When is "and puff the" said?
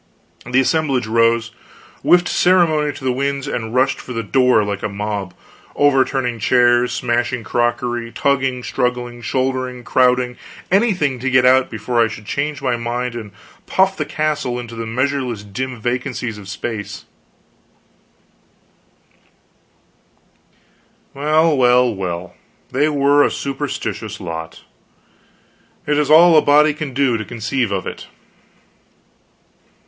13.13-14.03